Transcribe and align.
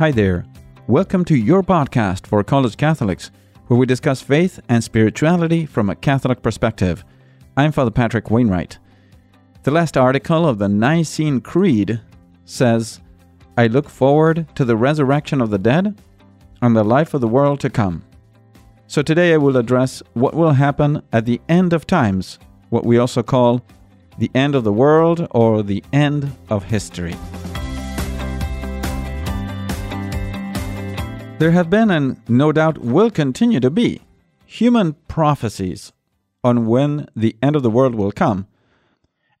Hi 0.00 0.10
there. 0.10 0.46
Welcome 0.86 1.26
to 1.26 1.36
your 1.36 1.62
podcast 1.62 2.26
for 2.26 2.42
college 2.42 2.78
Catholics, 2.78 3.30
where 3.66 3.78
we 3.78 3.84
discuss 3.84 4.22
faith 4.22 4.58
and 4.70 4.82
spirituality 4.82 5.66
from 5.66 5.90
a 5.90 5.94
Catholic 5.94 6.40
perspective. 6.40 7.04
I'm 7.54 7.70
Father 7.70 7.90
Patrick 7.90 8.30
Wainwright. 8.30 8.78
The 9.62 9.70
last 9.70 9.98
article 9.98 10.48
of 10.48 10.56
the 10.56 10.70
Nicene 10.70 11.42
Creed 11.42 12.00
says, 12.46 13.02
I 13.58 13.66
look 13.66 13.90
forward 13.90 14.46
to 14.54 14.64
the 14.64 14.74
resurrection 14.74 15.42
of 15.42 15.50
the 15.50 15.58
dead 15.58 16.00
and 16.62 16.74
the 16.74 16.82
life 16.82 17.12
of 17.12 17.20
the 17.20 17.28
world 17.28 17.60
to 17.60 17.68
come. 17.68 18.02
So 18.86 19.02
today 19.02 19.34
I 19.34 19.36
will 19.36 19.58
address 19.58 20.02
what 20.14 20.32
will 20.32 20.52
happen 20.52 21.02
at 21.12 21.26
the 21.26 21.42
end 21.46 21.74
of 21.74 21.86
times, 21.86 22.38
what 22.70 22.86
we 22.86 22.96
also 22.96 23.22
call 23.22 23.60
the 24.16 24.30
end 24.34 24.54
of 24.54 24.64
the 24.64 24.72
world 24.72 25.28
or 25.32 25.62
the 25.62 25.84
end 25.92 26.34
of 26.48 26.64
history. 26.64 27.14
There 31.40 31.52
have 31.52 31.70
been, 31.70 31.90
and 31.90 32.20
no 32.28 32.52
doubt 32.52 32.76
will 32.76 33.10
continue 33.10 33.60
to 33.60 33.70
be, 33.70 34.02
human 34.44 34.92
prophecies 35.08 35.90
on 36.44 36.66
when 36.66 37.08
the 37.16 37.34
end 37.42 37.56
of 37.56 37.62
the 37.62 37.70
world 37.70 37.94
will 37.94 38.12
come 38.12 38.46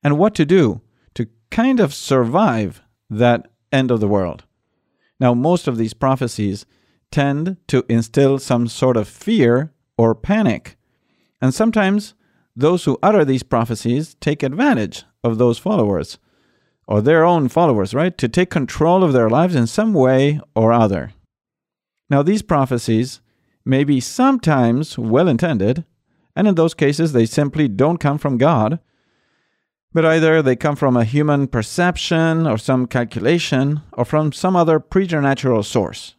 and 0.02 0.16
what 0.16 0.34
to 0.36 0.46
do 0.46 0.80
to 1.12 1.28
kind 1.50 1.78
of 1.78 1.92
survive 1.92 2.80
that 3.10 3.48
end 3.70 3.90
of 3.90 4.00
the 4.00 4.08
world. 4.08 4.44
Now, 5.20 5.34
most 5.34 5.68
of 5.68 5.76
these 5.76 5.92
prophecies 5.92 6.64
tend 7.10 7.58
to 7.68 7.84
instill 7.86 8.38
some 8.38 8.66
sort 8.66 8.96
of 8.96 9.06
fear 9.06 9.74
or 9.98 10.14
panic, 10.14 10.78
and 11.38 11.52
sometimes 11.52 12.14
those 12.56 12.84
who 12.84 12.98
utter 13.02 13.26
these 13.26 13.42
prophecies 13.42 14.14
take 14.22 14.42
advantage 14.42 15.04
of 15.22 15.36
those 15.36 15.58
followers 15.58 16.16
or 16.88 17.02
their 17.02 17.26
own 17.26 17.48
followers, 17.48 17.92
right? 17.92 18.16
To 18.16 18.26
take 18.26 18.48
control 18.48 19.04
of 19.04 19.12
their 19.12 19.28
lives 19.28 19.54
in 19.54 19.66
some 19.66 19.92
way 19.92 20.40
or 20.54 20.72
other. 20.72 21.12
Now, 22.10 22.22
these 22.22 22.42
prophecies 22.42 23.20
may 23.64 23.84
be 23.84 24.00
sometimes 24.00 24.98
well 24.98 25.28
intended, 25.28 25.84
and 26.34 26.48
in 26.48 26.56
those 26.56 26.74
cases, 26.74 27.12
they 27.12 27.24
simply 27.24 27.68
don't 27.68 27.98
come 27.98 28.18
from 28.18 28.36
God, 28.36 28.80
but 29.92 30.04
either 30.04 30.42
they 30.42 30.56
come 30.56 30.76
from 30.76 30.96
a 30.96 31.04
human 31.04 31.46
perception 31.46 32.46
or 32.46 32.58
some 32.58 32.86
calculation 32.86 33.82
or 33.92 34.04
from 34.04 34.32
some 34.32 34.56
other 34.56 34.80
preternatural 34.80 35.62
source. 35.62 36.16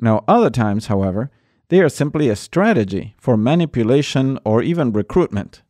Now, 0.00 0.24
other 0.28 0.50
times, 0.50 0.86
however, 0.86 1.30
they 1.68 1.80
are 1.80 1.88
simply 1.88 2.28
a 2.28 2.36
strategy 2.36 3.14
for 3.18 3.36
manipulation 3.36 4.38
or 4.44 4.62
even 4.62 4.92
recruitment. 4.92 5.62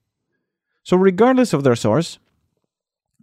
So, 0.83 0.97
regardless 0.97 1.53
of 1.53 1.65
their 1.65 1.77
source, 1.77 2.19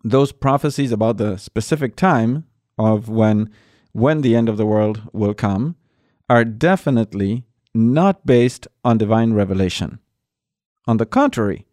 those 0.04 0.32
prophecies 0.32 0.92
about 0.92 1.18
the 1.18 1.38
specific 1.38 1.96
time 1.96 2.46
of 2.78 3.10
when 3.10 3.50
when 3.92 4.22
the 4.22 4.36
end 4.36 4.48
of 4.48 4.58
the 4.58 4.66
world 4.66 5.02
will 5.12 5.34
come 5.34 5.76
are 6.32 6.46
definitely 6.46 7.44
not 7.74 8.26
based 8.26 8.66
on 8.86 8.98
divine 8.98 9.34
revelation. 9.34 10.00
On 10.88 10.96
the 10.96 11.06
contrary, 11.06 11.66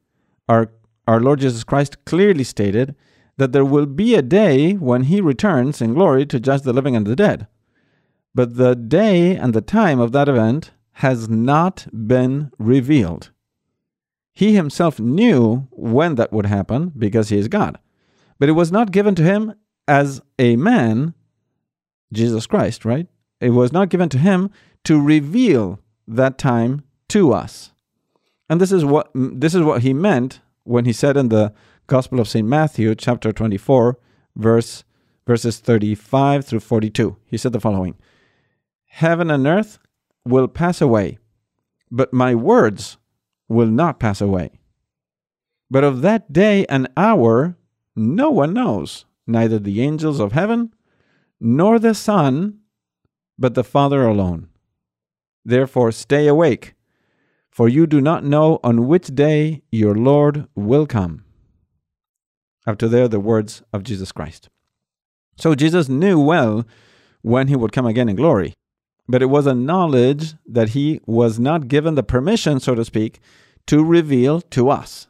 our, 0.49 0.73
our 1.07 1.21
Lord 1.21 1.39
Jesus 1.39 1.63
Christ 1.63 2.05
clearly 2.05 2.43
stated 2.43 2.97
that 3.37 3.53
there 3.53 3.65
will 3.65 3.87
be 3.87 4.17
a 4.17 4.21
day 4.21 4.73
when 4.73 5.05
he 5.05 5.21
returns 5.21 5.81
in 5.81 5.95
glory 5.95 6.27
to 6.27 6.41
judge 6.41 6.63
the 6.63 6.73
living 6.73 6.97
and 6.97 7.07
the 7.07 7.15
dead. 7.15 7.47
But 8.35 8.57
the 8.57 8.75
day 8.75 9.37
and 9.37 9.55
the 9.55 9.61
time 9.61 10.01
of 10.01 10.11
that 10.11 10.29
event 10.29 10.73
has 10.95 11.29
not 11.29 11.87
been 11.93 12.51
revealed. 12.59 13.31
He 14.35 14.57
himself 14.57 14.99
knew 14.99 15.69
when 15.71 16.17
that 16.17 16.33
would 16.33 16.47
happen 16.47 16.91
because 16.99 17.29
he 17.29 17.39
is 17.39 17.47
God. 17.47 17.79
But 18.41 18.49
it 18.49 18.59
was 18.61 18.73
not 18.73 18.91
given 18.91 19.15
to 19.15 19.23
him 19.23 19.55
as 19.87 20.21
a 20.37 20.57
man, 20.57 21.15
Jesus 22.13 22.49
Christ, 22.49 22.85
right? 22.85 23.07
It 23.41 23.51
was 23.51 23.73
not 23.73 23.89
given 23.89 24.09
to 24.11 24.19
him 24.19 24.51
to 24.85 25.01
reveal 25.01 25.81
that 26.07 26.39
time 26.39 26.83
to 27.09 27.33
us. 27.33 27.73
And 28.49 28.61
this 28.61 28.73
is 28.73 28.85
what 28.85 29.11
this 29.15 29.55
is 29.55 29.63
what 29.63 29.83
he 29.83 29.93
meant 29.93 30.41
when 30.65 30.85
he 30.85 30.93
said 30.93 31.17
in 31.17 31.29
the 31.29 31.53
Gospel 31.87 32.21
of 32.21 32.29
St. 32.29 32.47
Matthew 32.47 32.95
chapter 32.95 33.33
24 33.33 33.99
verse 34.37 34.85
verses 35.27 35.59
35 35.59 36.45
through 36.45 36.61
42. 36.61 37.17
He 37.27 37.37
said 37.37 37.53
the 37.53 37.61
following: 37.61 37.97
Heaven 38.87 39.31
and 39.31 39.47
earth 39.47 39.79
will 40.25 40.49
pass 40.49 40.81
away, 40.81 41.19
but 41.91 42.13
my 42.13 42.35
words 42.35 42.97
will 43.49 43.67
not 43.67 44.01
pass 44.01 44.21
away. 44.21 44.59
But 45.71 45.85
of 45.85 46.01
that 46.01 46.33
day 46.33 46.65
and 46.67 46.89
hour 46.97 47.57
no 47.95 48.31
one 48.31 48.55
knows, 48.55 49.05
neither 49.27 49.59
the 49.59 49.83
angels 49.83 50.21
of 50.21 50.33
heaven, 50.33 50.73
nor 51.41 51.79
the 51.79 51.95
Son, 51.95 52.58
but 53.39 53.55
the 53.55 53.65
Father 53.65 54.05
alone. 54.05 54.49
Therefore, 55.45 55.93
stay 55.93 56.27
awake, 56.27 56.75
for 57.51 57.69
you 57.69 57.87
do 57.87 58.01
not 58.01 58.25
know 58.25 58.61
on 58.63 58.87
which 58.87 59.07
day 59.09 59.63
your 59.71 59.95
Lord 59.95 60.47
will 60.55 60.87
come. 60.87 61.25
After 62.67 62.89
there, 62.89 63.09
the 63.09 63.21
words 63.21 63.63
of 63.73 63.83
Jesus 63.83 64.13
Christ. 64.13 64.49
So 65.39 65.55
Jesus 65.55 65.89
knew 65.89 66.21
well 66.21 66.67
when 67.23 67.49
he 67.49 67.57
would 67.57 67.73
come 67.73 67.87
again 67.87 68.09
in 68.09 68.17
glory, 68.17 68.55
but 69.09 69.23
it 69.23 69.27
was 69.27 69.47
a 69.47 69.55
knowledge 69.55 70.35
that 70.47 70.71
he 70.71 71.01
was 71.07 71.39
not 71.39 71.69
given 71.69 71.95
the 71.95 72.03
permission, 72.03 72.61
so 72.61 72.75
to 72.75 72.85
speak, 72.85 73.21
to 73.67 73.85
reveal 73.85 74.41
to 74.41 74.69
us. 74.69 75.07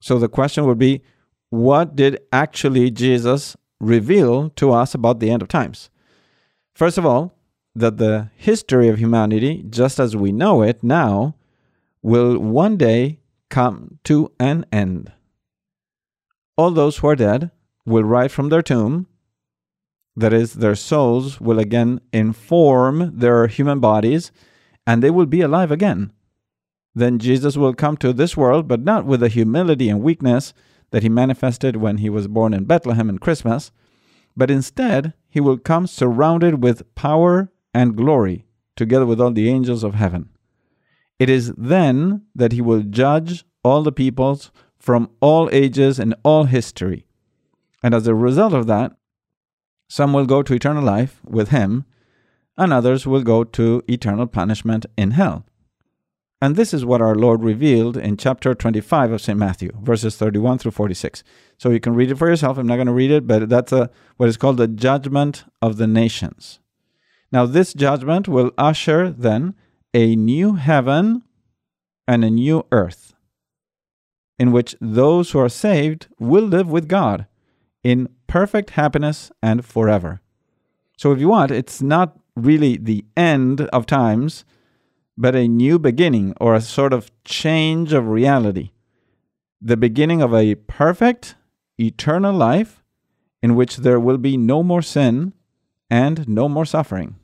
So 0.00 0.18
the 0.18 0.28
question 0.28 0.64
would 0.66 0.78
be 0.78 1.02
what 1.50 1.96
did 1.96 2.20
actually 2.32 2.90
Jesus 2.90 3.56
reveal 3.80 4.50
to 4.50 4.72
us 4.72 4.94
about 4.94 5.20
the 5.20 5.30
end 5.30 5.42
of 5.42 5.48
times? 5.48 5.90
First 6.76 6.98
of 6.98 7.06
all, 7.06 7.32
that 7.74 7.96
the 7.96 8.28
history 8.36 8.90
of 8.90 8.98
humanity, 8.98 9.64
just 9.70 9.98
as 9.98 10.14
we 10.14 10.30
know 10.30 10.60
it 10.60 10.84
now, 10.84 11.34
will 12.02 12.38
one 12.38 12.76
day 12.76 13.20
come 13.48 13.98
to 14.04 14.30
an 14.38 14.66
end. 14.70 15.10
All 16.54 16.70
those 16.70 16.98
who 16.98 17.08
are 17.08 17.16
dead 17.16 17.50
will 17.86 18.04
rise 18.04 18.30
from 18.30 18.50
their 18.50 18.60
tomb, 18.60 19.06
that 20.16 20.34
is, 20.34 20.52
their 20.52 20.74
souls 20.74 21.40
will 21.40 21.58
again 21.58 22.02
inform 22.12 23.18
their 23.18 23.46
human 23.46 23.80
bodies, 23.80 24.30
and 24.86 25.02
they 25.02 25.10
will 25.10 25.24
be 25.24 25.40
alive 25.40 25.70
again. 25.70 26.12
Then 26.94 27.18
Jesus 27.18 27.56
will 27.56 27.72
come 27.72 27.96
to 27.98 28.12
this 28.12 28.36
world, 28.36 28.68
but 28.68 28.82
not 28.84 29.06
with 29.06 29.20
the 29.20 29.28
humility 29.28 29.88
and 29.88 30.02
weakness 30.02 30.52
that 30.90 31.02
he 31.02 31.08
manifested 31.08 31.76
when 31.76 31.96
he 31.98 32.10
was 32.10 32.28
born 32.28 32.52
in 32.52 32.66
Bethlehem 32.66 33.08
in 33.08 33.18
Christmas 33.18 33.72
but 34.36 34.50
instead 34.50 35.14
he 35.36 35.40
will 35.40 35.58
come 35.58 35.86
surrounded 35.86 36.62
with 36.62 36.94
power 36.94 37.52
and 37.74 37.94
glory, 37.94 38.46
together 38.74 39.04
with 39.04 39.20
all 39.20 39.32
the 39.32 39.50
angels 39.50 39.84
of 39.84 39.92
heaven. 39.92 40.30
It 41.18 41.28
is 41.28 41.52
then 41.58 42.22
that 42.34 42.52
he 42.52 42.62
will 42.62 42.80
judge 42.80 43.44
all 43.62 43.82
the 43.82 43.92
peoples 43.92 44.50
from 44.78 45.10
all 45.20 45.50
ages 45.52 45.98
and 45.98 46.14
all 46.22 46.44
history. 46.44 47.04
And 47.82 47.92
as 47.92 48.06
a 48.06 48.14
result 48.14 48.54
of 48.54 48.66
that, 48.68 48.96
some 49.90 50.14
will 50.14 50.24
go 50.24 50.42
to 50.42 50.54
eternal 50.54 50.82
life 50.82 51.20
with 51.26 51.50
him, 51.50 51.84
and 52.56 52.72
others 52.72 53.06
will 53.06 53.22
go 53.22 53.44
to 53.44 53.82
eternal 53.88 54.26
punishment 54.26 54.86
in 54.96 55.10
hell. 55.10 55.44
And 56.40 56.54
this 56.54 56.74
is 56.74 56.84
what 56.84 57.00
our 57.00 57.14
Lord 57.14 57.42
revealed 57.42 57.96
in 57.96 58.18
chapter 58.18 58.54
25 58.54 59.12
of 59.12 59.20
St. 59.22 59.38
Matthew, 59.38 59.72
verses 59.80 60.16
31 60.16 60.58
through 60.58 60.72
46. 60.72 61.24
So 61.56 61.70
you 61.70 61.80
can 61.80 61.94
read 61.94 62.10
it 62.10 62.16
for 62.16 62.28
yourself. 62.28 62.58
I'm 62.58 62.66
not 62.66 62.76
going 62.76 62.88
to 62.88 62.92
read 62.92 63.10
it, 63.10 63.26
but 63.26 63.48
that's 63.48 63.72
a, 63.72 63.90
what 64.18 64.28
is 64.28 64.36
called 64.36 64.58
the 64.58 64.68
judgment 64.68 65.44
of 65.62 65.78
the 65.78 65.86
nations. 65.86 66.60
Now, 67.32 67.46
this 67.46 67.72
judgment 67.72 68.28
will 68.28 68.52
usher 68.58 69.10
then 69.10 69.54
a 69.94 70.14
new 70.14 70.56
heaven 70.56 71.22
and 72.06 72.22
a 72.22 72.30
new 72.30 72.66
earth, 72.70 73.14
in 74.38 74.52
which 74.52 74.76
those 74.80 75.30
who 75.30 75.38
are 75.38 75.48
saved 75.48 76.06
will 76.18 76.44
live 76.44 76.70
with 76.70 76.86
God 76.86 77.26
in 77.82 78.08
perfect 78.26 78.70
happiness 78.70 79.32
and 79.42 79.64
forever. 79.64 80.20
So, 80.98 81.12
if 81.12 81.18
you 81.18 81.28
want, 81.28 81.50
it's 81.50 81.80
not 81.80 82.18
really 82.36 82.76
the 82.76 83.06
end 83.16 83.62
of 83.62 83.86
times 83.86 84.44
but 85.16 85.34
a 85.34 85.48
new 85.48 85.78
beginning 85.78 86.34
or 86.40 86.54
a 86.54 86.60
sort 86.60 86.92
of 86.92 87.10
change 87.24 87.92
of 87.92 88.08
reality. 88.08 88.70
The 89.60 89.76
beginning 89.76 90.20
of 90.20 90.34
a 90.34 90.54
perfect, 90.54 91.34
eternal 91.78 92.34
life 92.34 92.82
in 93.42 93.54
which 93.54 93.78
there 93.78 94.00
will 94.00 94.18
be 94.18 94.36
no 94.36 94.62
more 94.62 94.82
sin 94.82 95.32
and 95.90 96.28
no 96.28 96.48
more 96.48 96.64
suffering. 96.64 97.16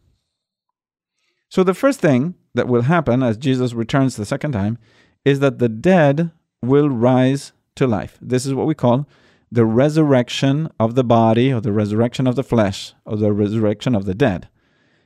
So, 1.49 1.63
the 1.63 1.75
first 1.75 2.01
thing 2.01 2.35
that 2.55 2.69
will 2.69 2.83
happen 2.83 3.23
as 3.23 3.37
Jesus 3.37 3.75
returns 3.75 4.17
the 4.17 4.25
second 4.25 4.53
time 4.53 4.79
is 5.25 5.41
that 5.41 5.59
the 5.59 5.69
dead 5.69 6.31
will 6.63 6.89
rise 6.89 7.53
to 7.77 7.87
life. 7.87 8.19
This 8.23 8.47
is 8.47 8.55
what 8.55 8.67
we 8.67 8.75
call 8.75 9.07
the 9.51 9.67
resurrection 9.67 10.71
of 10.81 10.95
the 10.95 11.05
body, 11.05 11.53
or 11.53 11.61
the 11.61 11.73
resurrection 11.73 12.27
of 12.27 12.37
the 12.37 12.43
flesh, 12.43 12.95
or 13.05 13.17
the 13.17 13.33
resurrection 13.33 13.95
of 13.95 14.07
the 14.07 14.15
dead. 14.15 14.49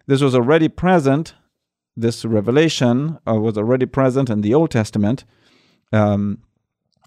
This 0.06 0.20
was 0.20 0.36
already 0.36 0.68
present 0.68 1.34
this 1.96 2.24
revelation 2.24 3.18
uh, 3.26 3.34
was 3.34 3.56
already 3.56 3.86
present 3.86 4.28
in 4.28 4.42
the 4.42 4.54
Old 4.54 4.70
Testament 4.70 5.24
um, 5.92 6.38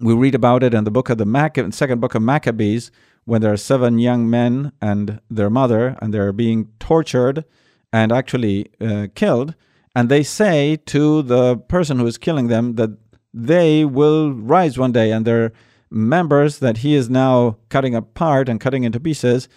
We 0.01 0.13
read 0.13 0.35
about 0.35 0.63
it 0.63 0.73
in 0.73 0.83
the 0.83 0.91
book 0.91 1.09
of 1.09 1.17
the 1.17 1.69
second 1.71 1.99
book 2.01 2.15
of 2.15 2.21
Maccabees 2.21 2.91
when 3.25 3.41
there 3.41 3.53
are 3.53 3.57
seven 3.57 3.99
young 3.99 4.29
men 4.29 4.71
and 4.81 5.19
their 5.29 5.49
mother, 5.49 5.95
and 6.01 6.13
they're 6.13 6.31
being 6.31 6.69
tortured 6.79 7.45
and 7.93 8.11
actually 8.11 8.71
uh, 8.81 9.07
killed. 9.13 9.53
And 9.95 10.09
they 10.09 10.23
say 10.23 10.77
to 10.87 11.21
the 11.21 11.57
person 11.57 11.99
who 11.99 12.07
is 12.07 12.17
killing 12.17 12.47
them 12.47 12.75
that 12.75 12.91
they 13.33 13.85
will 13.85 14.31
rise 14.33 14.77
one 14.77 14.91
day 14.91 15.11
and 15.11 15.25
their 15.25 15.51
members 15.91 16.59
that 16.59 16.77
he 16.77 16.95
is 16.95 17.09
now 17.09 17.57
cutting 17.69 17.95
apart 17.95 18.49
and 18.49 18.59
cutting 18.59 18.83
into 18.83 18.99
pieces, 18.99 19.49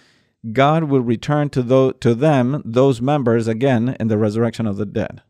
God 0.50 0.85
will 0.85 1.03
return 1.03 1.50
to, 1.50 1.94
to 2.00 2.15
them 2.15 2.62
those 2.65 3.00
members 3.00 3.47
again 3.47 3.97
in 4.00 4.09
the 4.09 4.19
resurrection 4.19 4.67
of 4.67 4.77
the 4.77 4.87
dead. 4.87 5.23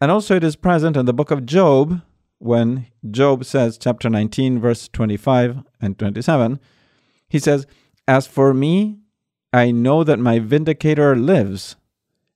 And 0.00 0.10
also, 0.10 0.36
it 0.36 0.44
is 0.44 0.56
present 0.56 0.96
in 0.96 1.06
the 1.06 1.12
book 1.12 1.30
of 1.30 1.44
Job 1.44 2.00
when 2.38 2.86
Job 3.10 3.44
says, 3.44 3.76
chapter 3.76 4.08
19, 4.08 4.60
verse 4.60 4.88
25 4.88 5.58
and 5.80 5.98
27, 5.98 6.60
he 7.28 7.38
says, 7.38 7.66
As 8.08 8.26
for 8.26 8.54
me, 8.54 8.98
I 9.52 9.72
know 9.72 10.04
that 10.04 10.18
my 10.18 10.38
vindicator 10.38 11.16
lives, 11.16 11.76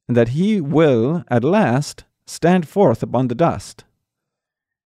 and 0.09 0.17
that 0.17 0.31
he 0.31 0.61
will 0.61 1.25
at 1.29 1.45
last 1.45 2.05
stand 2.27 2.69
forth 2.69 3.03
upon 3.03 3.29
the 3.29 3.35
dust. 3.35 3.85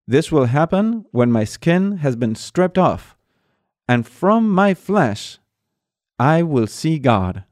This 0.06 0.30
will 0.30 0.46
happen 0.46 1.06
when 1.12 1.32
my 1.32 1.44
skin 1.44 1.98
has 1.98 2.14
been 2.14 2.34
stripped 2.34 2.76
off, 2.76 3.16
and 3.88 4.06
from 4.06 4.50
my 4.50 4.74
flesh 4.74 5.38
I 6.18 6.42
will 6.42 6.66
see 6.66 6.98
God. 6.98 7.44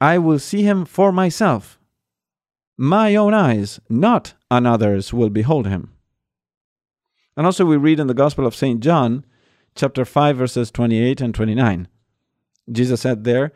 I 0.00 0.18
will 0.18 0.38
see 0.38 0.62
him 0.62 0.84
for 0.84 1.10
myself. 1.10 1.78
My 2.76 3.16
own 3.16 3.34
eyes, 3.34 3.80
not 3.88 4.34
another's, 4.50 5.12
will 5.12 5.30
behold 5.30 5.66
him. 5.66 5.92
And 7.36 7.46
also, 7.46 7.64
we 7.64 7.76
read 7.76 8.00
in 8.00 8.06
the 8.06 8.14
Gospel 8.14 8.46
of 8.46 8.54
St. 8.54 8.80
John, 8.80 9.24
chapter 9.74 10.04
5, 10.04 10.36
verses 10.36 10.70
28 10.70 11.20
and 11.20 11.34
29. 11.34 11.88
Jesus 12.70 13.00
said 13.00 13.24
there, 13.24 13.52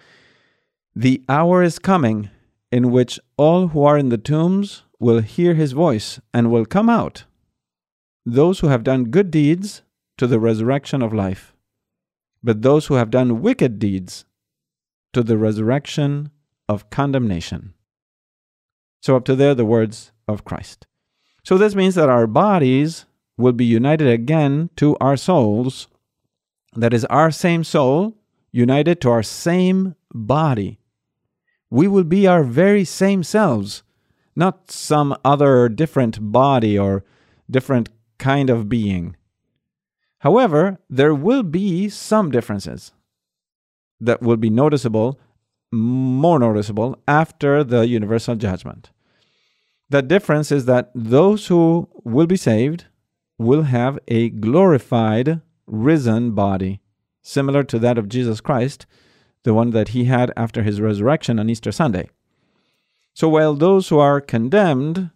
The 0.94 1.22
hour 1.28 1.62
is 1.62 1.78
coming 1.78 2.30
in 2.72 2.90
which 2.90 3.20
all 3.36 3.68
who 3.68 3.84
are 3.84 3.98
in 3.98 4.08
the 4.08 4.18
tombs 4.18 4.82
will 4.98 5.20
hear 5.20 5.54
his 5.54 5.72
voice 5.72 6.20
and 6.32 6.50
will 6.50 6.64
come 6.64 6.88
out, 6.88 7.24
those 8.24 8.60
who 8.60 8.68
have 8.68 8.84
done 8.84 9.10
good 9.10 9.30
deeds 9.30 9.82
to 10.16 10.26
the 10.26 10.40
resurrection 10.40 11.02
of 11.02 11.12
life, 11.12 11.51
but 12.42 12.62
those 12.62 12.86
who 12.86 12.94
have 12.94 13.10
done 13.10 13.42
wicked 13.42 13.78
deeds 13.78 14.24
to 15.12 15.22
the 15.22 15.36
resurrection 15.36 16.30
of 16.68 16.90
condemnation. 16.90 17.74
So, 19.00 19.16
up 19.16 19.24
to 19.26 19.36
there, 19.36 19.54
the 19.54 19.64
words 19.64 20.12
of 20.28 20.44
Christ. 20.44 20.86
So, 21.44 21.58
this 21.58 21.74
means 21.74 21.94
that 21.96 22.08
our 22.08 22.26
bodies 22.26 23.06
will 23.36 23.52
be 23.52 23.64
united 23.64 24.08
again 24.08 24.70
to 24.76 24.96
our 25.00 25.16
souls. 25.16 25.88
That 26.74 26.94
is, 26.94 27.04
our 27.06 27.30
same 27.30 27.64
soul 27.64 28.16
united 28.52 29.00
to 29.00 29.10
our 29.10 29.22
same 29.22 29.96
body. 30.14 30.78
We 31.70 31.88
will 31.88 32.04
be 32.04 32.26
our 32.26 32.44
very 32.44 32.84
same 32.84 33.22
selves, 33.22 33.82
not 34.36 34.70
some 34.70 35.16
other 35.24 35.68
different 35.68 36.32
body 36.32 36.78
or 36.78 37.04
different 37.50 37.88
kind 38.18 38.50
of 38.50 38.68
being. 38.68 39.16
However, 40.22 40.78
there 40.88 41.14
will 41.14 41.42
be 41.42 41.88
some 41.88 42.30
differences 42.30 42.92
that 44.00 44.22
will 44.22 44.36
be 44.36 44.50
noticeable, 44.50 45.18
more 45.72 46.38
noticeable, 46.38 46.96
after 47.08 47.64
the 47.64 47.88
universal 47.88 48.36
judgment. 48.36 48.90
The 49.90 50.00
difference 50.00 50.52
is 50.52 50.66
that 50.66 50.92
those 50.94 51.48
who 51.48 51.88
will 52.04 52.28
be 52.28 52.36
saved 52.36 52.84
will 53.36 53.62
have 53.62 53.98
a 54.06 54.30
glorified, 54.30 55.40
risen 55.66 56.36
body, 56.36 56.80
similar 57.20 57.64
to 57.64 57.80
that 57.80 57.98
of 57.98 58.08
Jesus 58.08 58.40
Christ, 58.40 58.86
the 59.42 59.54
one 59.54 59.70
that 59.70 59.88
he 59.88 60.04
had 60.04 60.32
after 60.36 60.62
his 60.62 60.80
resurrection 60.80 61.40
on 61.40 61.50
Easter 61.50 61.72
Sunday. 61.72 62.08
So 63.12 63.28
while 63.28 63.54
those 63.54 63.88
who 63.88 63.98
are 63.98 64.20
condemned 64.20 65.10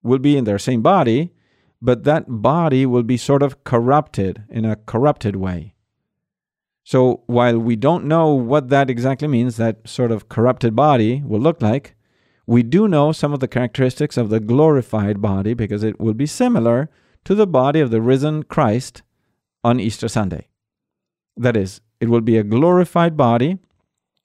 will 0.00 0.20
be 0.20 0.36
in 0.36 0.44
their 0.44 0.60
same 0.60 0.80
body, 0.80 1.32
but 1.82 2.04
that 2.04 2.24
body 2.28 2.84
will 2.84 3.02
be 3.02 3.16
sort 3.16 3.42
of 3.42 3.64
corrupted 3.64 4.44
in 4.48 4.64
a 4.64 4.76
corrupted 4.76 5.36
way. 5.36 5.74
So 6.84 7.22
while 7.26 7.58
we 7.58 7.76
don't 7.76 8.06
know 8.06 8.32
what 8.34 8.68
that 8.70 8.90
exactly 8.90 9.28
means, 9.28 9.56
that 9.56 9.88
sort 9.88 10.10
of 10.10 10.28
corrupted 10.28 10.74
body 10.74 11.22
will 11.24 11.40
look 11.40 11.62
like, 11.62 11.94
we 12.46 12.62
do 12.62 12.88
know 12.88 13.12
some 13.12 13.32
of 13.32 13.40
the 13.40 13.48
characteristics 13.48 14.16
of 14.16 14.28
the 14.28 14.40
glorified 14.40 15.20
body 15.20 15.54
because 15.54 15.84
it 15.84 16.00
will 16.00 16.14
be 16.14 16.26
similar 16.26 16.90
to 17.24 17.34
the 17.34 17.46
body 17.46 17.80
of 17.80 17.90
the 17.90 18.00
risen 18.00 18.42
Christ 18.42 19.02
on 19.62 19.78
Easter 19.78 20.08
Sunday. 20.08 20.48
That 21.36 21.56
is, 21.56 21.80
it 22.00 22.08
will 22.08 22.22
be 22.22 22.36
a 22.36 22.42
glorified 22.42 23.16
body 23.16 23.58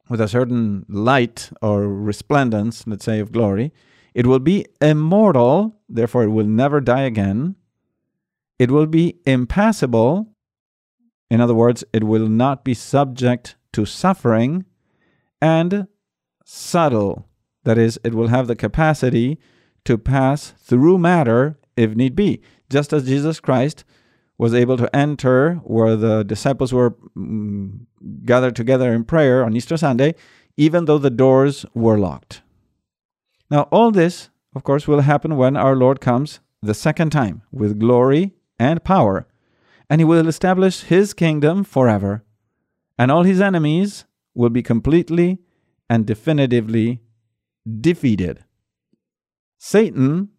with 0.10 0.22
a 0.22 0.28
certain 0.28 0.86
light 0.90 1.52
or 1.62 1.88
resplendence, 1.88 2.88
let's 2.88 3.06
say, 3.06 3.20
of 3.20 3.32
glory. 3.32 3.72
It 4.16 4.26
will 4.26 4.40
be 4.40 4.66
immortal, 4.82 5.76
therefore, 5.90 6.24
it 6.24 6.30
will 6.30 6.46
never 6.46 6.80
die 6.80 7.02
again. 7.02 7.56
It 8.58 8.72
will 8.72 8.86
be 8.88 9.20
impassible. 9.26 10.34
In 11.30 11.42
other 11.42 11.54
words, 11.54 11.84
it 11.92 12.06
will 12.06 12.30
not 12.30 12.64
be 12.64 12.74
subject 12.74 13.58
to 13.74 13.86
suffering. 13.86 14.64
And 15.42 15.88
subtle, 16.46 17.28
that 17.66 17.78
is, 17.78 18.00
it 18.06 18.16
will 18.16 18.30
have 18.30 18.48
the 18.48 18.56
capacity 18.56 19.38
to 19.84 19.98
pass 19.98 20.54
through 20.60 20.98
matter 20.98 21.60
if 21.76 21.94
need 21.94 22.16
be, 22.16 22.42
just 22.70 22.94
as 22.94 23.06
Jesus 23.06 23.42
Christ 23.42 23.84
was 24.38 24.54
able 24.54 24.78
to 24.78 24.96
enter 24.96 25.56
where 25.56 25.98
the 25.98 26.24
disciples 26.24 26.72
were 26.72 26.96
mm, 27.18 27.80
gathered 28.24 28.56
together 28.56 28.94
in 28.94 29.04
prayer 29.04 29.44
on 29.44 29.58
Easter 29.58 29.76
Sunday, 29.76 30.16
even 30.56 30.86
though 30.86 30.98
the 30.98 31.10
doors 31.10 31.66
were 31.74 31.98
locked. 31.98 32.42
Now, 33.50 33.64
all 33.72 33.92
this, 33.92 34.30
of 34.56 34.64
course, 34.64 34.88
will 34.88 35.02
happen 35.02 35.38
when 35.38 35.56
our 35.56 35.76
Lord 35.76 36.02
comes 36.02 36.40
the 36.62 36.74
second 36.74 37.12
time 37.12 37.44
with 37.52 37.80
glory 37.80 38.34
and 38.58 38.84
power, 38.84 39.28
and 39.90 40.02
he 40.02 40.06
will 40.06 40.28
establish 40.28 40.82
his 40.82 41.14
kingdom 41.14 41.64
forever, 41.64 42.24
and 42.98 43.12
all 43.12 43.24
his 43.24 43.42
enemies 43.42 44.06
will 44.34 44.50
be 44.50 44.64
completely 44.64 45.40
and 45.90 46.06
definitively 46.06 47.02
defeated. 47.82 48.44
Satan 49.58 50.30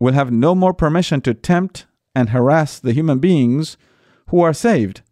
will 0.00 0.14
have 0.14 0.32
no 0.32 0.54
more 0.54 0.74
permission 0.74 1.20
to 1.20 1.34
tempt 1.34 1.86
and 2.14 2.30
harass 2.30 2.80
the 2.80 2.92
human 2.92 3.18
beings 3.18 3.76
who 4.28 4.40
are 4.40 4.52
saved, 4.52 5.02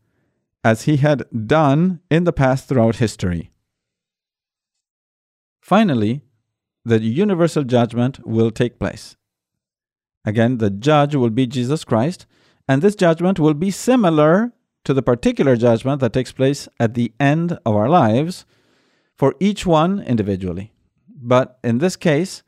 as 0.65 0.83
he 0.83 0.97
had 0.97 1.25
done 1.47 2.01
in 2.11 2.25
the 2.25 2.33
past 2.33 2.69
throughout 2.69 2.97
history. 2.97 3.53
Finally, 5.61 6.23
the 6.89 7.01
universal 7.01 7.65
judgment 7.65 8.27
will 8.27 8.51
take 8.51 8.79
place. 8.79 9.17
Again, 10.25 10.59
the 10.59 10.71
judge 10.71 11.15
will 11.15 11.31
be 11.31 11.47
Jesus 11.47 11.85
Christ, 11.85 12.27
and 12.69 12.83
this 12.83 12.95
judgment 12.95 13.39
will 13.39 13.55
be 13.55 13.71
similar 13.71 14.53
to 14.85 14.95
the 14.95 15.03
particular 15.03 15.57
judgment 15.57 16.01
that 16.01 16.13
takes 16.13 16.33
place 16.33 16.69
at 16.81 16.95
the 16.95 17.13
end 17.21 17.53
of 17.65 17.75
our 17.75 17.89
lives 17.89 18.47
for 19.15 19.35
each 19.41 19.67
one 19.67 20.01
individually. 20.01 20.73
But 21.09 21.59
in 21.63 21.79
this 21.79 21.97
case, 21.97 22.43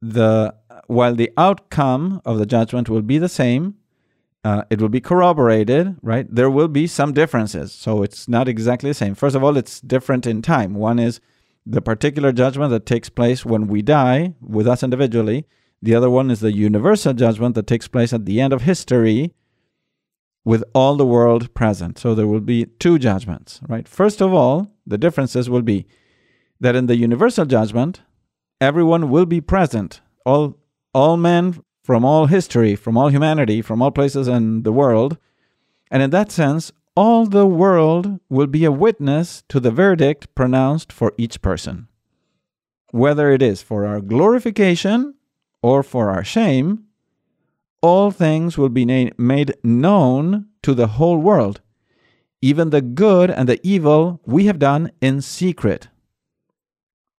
the 0.00 0.54
while 0.86 1.14
the 1.14 1.32
outcome 1.36 2.20
of 2.24 2.38
the 2.38 2.46
judgment 2.46 2.88
will 2.88 3.02
be 3.02 3.16
the 3.18 3.28
same, 3.28 3.74
uh, 4.44 4.62
it 4.68 4.80
will 4.80 4.90
be 4.90 5.00
corroborated, 5.00 5.96
right? 6.02 6.26
There 6.28 6.50
will 6.50 6.68
be 6.68 6.86
some 6.86 7.14
differences. 7.14 7.72
So 7.72 8.02
it's 8.02 8.28
not 8.28 8.46
exactly 8.46 8.90
the 8.90 8.94
same. 8.94 9.14
First 9.14 9.34
of 9.34 9.42
all, 9.42 9.56
it's 9.56 9.80
different 9.80 10.26
in 10.26 10.42
time. 10.42 10.74
One 10.74 10.98
is 10.98 11.20
the 11.66 11.82
particular 11.82 12.32
judgment 12.32 12.70
that 12.70 12.86
takes 12.86 13.08
place 13.08 13.44
when 13.44 13.66
we 13.66 13.82
die 13.82 14.34
with 14.40 14.66
us 14.66 14.82
individually. 14.82 15.46
The 15.80 15.94
other 15.94 16.10
one 16.10 16.30
is 16.30 16.40
the 16.40 16.52
universal 16.52 17.14
judgment 17.14 17.54
that 17.54 17.66
takes 17.66 17.88
place 17.88 18.12
at 18.12 18.26
the 18.26 18.40
end 18.40 18.52
of 18.52 18.62
history 18.62 19.34
with 20.44 20.62
all 20.74 20.96
the 20.96 21.06
world 21.06 21.54
present. 21.54 21.98
So 21.98 22.14
there 22.14 22.26
will 22.26 22.40
be 22.40 22.66
two 22.66 22.98
judgments, 22.98 23.60
right? 23.66 23.88
First 23.88 24.20
of 24.20 24.34
all, 24.34 24.70
the 24.86 24.98
differences 24.98 25.48
will 25.48 25.62
be 25.62 25.86
that 26.60 26.76
in 26.76 26.86
the 26.86 26.96
universal 26.96 27.46
judgment, 27.46 28.02
everyone 28.60 29.10
will 29.10 29.26
be 29.26 29.40
present. 29.40 30.00
All 30.24 30.58
all 30.92 31.16
men 31.16 31.62
from 31.82 32.04
all 32.04 32.26
history, 32.26 32.76
from 32.76 32.96
all 32.96 33.08
humanity, 33.08 33.60
from 33.60 33.82
all 33.82 33.90
places 33.90 34.28
in 34.28 34.62
the 34.62 34.72
world. 34.72 35.18
And 35.90 36.02
in 36.02 36.10
that 36.10 36.30
sense, 36.30 36.72
all 36.96 37.26
the 37.26 37.46
world 37.46 38.20
will 38.28 38.46
be 38.46 38.64
a 38.64 38.72
witness 38.72 39.42
to 39.48 39.60
the 39.60 39.70
verdict 39.70 40.34
pronounced 40.34 40.92
for 40.92 41.12
each 41.18 41.42
person. 41.42 41.88
Whether 42.90 43.32
it 43.32 43.42
is 43.42 43.62
for 43.62 43.84
our 43.84 44.00
glorification 44.00 45.14
or 45.62 45.82
for 45.82 46.10
our 46.10 46.24
shame, 46.24 46.84
all 47.82 48.10
things 48.10 48.56
will 48.56 48.68
be 48.68 49.10
made 49.18 49.54
known 49.62 50.46
to 50.62 50.74
the 50.74 50.86
whole 50.86 51.18
world, 51.18 51.60
even 52.40 52.70
the 52.70 52.80
good 52.80 53.30
and 53.30 53.48
the 53.48 53.60
evil 53.66 54.20
we 54.24 54.46
have 54.46 54.58
done 54.58 54.90
in 55.00 55.20
secret. 55.20 55.88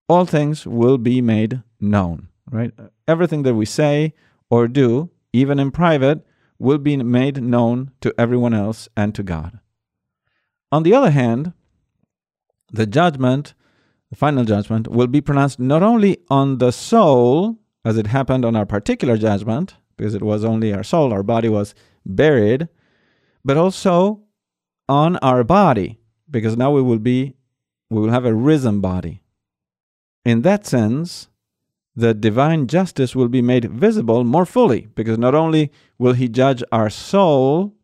All 0.07 0.25
things 0.25 0.65
will 0.65 0.97
be 0.97 1.21
made 1.21 1.61
known 1.79 2.29
right? 2.49 2.71
Everything 3.07 3.43
that 3.43 3.55
we 3.55 3.65
say 3.65 4.13
or 4.49 4.67
do, 4.67 5.09
even 5.33 5.59
in 5.59 5.71
private, 5.71 6.25
will 6.59 6.77
be 6.77 6.95
made 6.97 7.41
known 7.41 7.91
to 8.01 8.13
everyone 8.17 8.53
else 8.53 8.87
and 8.95 9.13
to 9.15 9.23
God. 9.23 9.59
On 10.71 10.83
the 10.83 10.93
other 10.93 11.11
hand, 11.11 11.53
the 12.71 12.85
judgment, 12.85 13.53
the 14.09 14.15
final 14.15 14.43
judgment, 14.43 14.87
will 14.87 15.07
be 15.07 15.21
pronounced 15.21 15.59
not 15.59 15.83
only 15.83 16.17
on 16.29 16.57
the 16.57 16.71
soul, 16.71 17.57
as 17.83 17.97
it 17.97 18.07
happened 18.07 18.43
on 18.43 18.55
our 18.55 18.65
particular 18.65 19.17
judgment, 19.17 19.75
because 19.95 20.15
it 20.15 20.23
was 20.23 20.43
only 20.43 20.73
our 20.73 20.83
soul, 20.83 21.13
our 21.13 21.23
body 21.23 21.47
was 21.49 21.75
buried, 22.05 22.67
but 23.43 23.57
also 23.57 24.21
on 24.89 25.17
our 25.17 25.43
body, 25.43 25.99
because 26.29 26.57
now 26.57 26.71
we 26.71 26.81
will 26.81 26.99
be, 26.99 27.35
we 27.89 28.01
will 28.01 28.09
have 28.09 28.25
a 28.25 28.33
risen 28.33 28.81
body. 28.81 29.21
In 30.25 30.41
that 30.41 30.65
sense, 30.65 31.29
the 31.95 32.13
divine 32.13 32.67
justice 32.67 33.15
will 33.15 33.29
be 33.29 33.41
made 33.41 33.65
visible 33.65 34.23
more 34.23 34.45
fully, 34.45 34.87
because 34.95 35.17
not 35.17 35.35
only 35.35 35.71
will 35.97 36.13
he 36.13 36.27
judge 36.27 36.63
our 36.71 36.89
soul, 36.89 37.74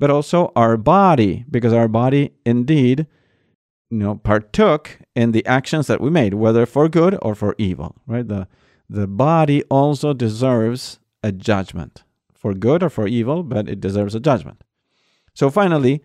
but 0.00 0.10
also 0.10 0.50
our 0.56 0.76
body, 0.76 1.44
because 1.48 1.72
our 1.72 1.86
body 1.86 2.32
indeed 2.44 3.06
you 3.90 3.98
know 3.98 4.16
partook 4.16 4.98
in 5.14 5.32
the 5.32 5.44
actions 5.46 5.86
that 5.86 6.00
we 6.00 6.10
made 6.10 6.34
whether 6.34 6.64
for 6.64 6.88
good 6.88 7.18
or 7.22 7.34
for 7.34 7.54
evil 7.58 7.94
right? 8.06 8.26
The 8.26 8.48
the 8.88 9.06
body 9.06 9.62
also 9.64 10.12
deserves 10.12 10.98
a 11.22 11.30
judgment. 11.30 12.02
For 12.34 12.54
good 12.54 12.82
or 12.82 12.88
for 12.88 13.06
evil 13.06 13.42
but 13.42 13.68
it 13.68 13.80
deserves 13.80 14.14
a 14.14 14.20
judgment. 14.20 14.64
So 15.34 15.50
finally 15.50 16.02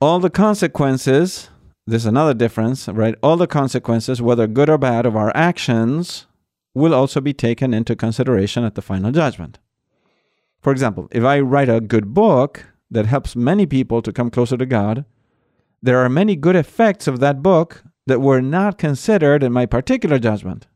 all 0.00 0.20
the 0.20 0.30
consequences 0.30 1.48
there's 1.86 2.06
another 2.06 2.34
difference 2.34 2.86
right? 2.88 3.14
All 3.22 3.36
the 3.36 3.46
consequences 3.46 4.20
whether 4.20 4.46
good 4.46 4.68
or 4.68 4.78
bad 4.78 5.06
of 5.06 5.16
our 5.16 5.32
actions 5.34 6.26
will 6.74 6.92
also 6.92 7.20
be 7.20 7.32
taken 7.32 7.72
into 7.72 7.96
consideration 7.96 8.62
at 8.64 8.74
the 8.74 8.82
final 8.82 9.10
judgment 9.10 9.58
for 10.60 10.72
example 10.72 11.08
if 11.10 11.24
i 11.24 11.38
write 11.40 11.68
a 11.68 11.80
good 11.80 12.14
book 12.14 12.66
that 12.90 13.06
helps 13.06 13.36
many 13.36 13.66
people 13.66 14.02
to 14.02 14.12
come 14.12 14.30
closer 14.30 14.56
to 14.56 14.66
god 14.66 15.04
there 15.82 15.98
are 15.98 16.08
many 16.08 16.36
good 16.36 16.56
effects 16.56 17.06
of 17.06 17.20
that 17.20 17.42
book 17.42 17.84
that 18.06 18.20
were 18.20 18.40
not 18.40 18.78
considered 18.78 19.42
in 19.42 19.52
my 19.52 19.66
particular 19.66 20.18
judgment. 20.18 20.66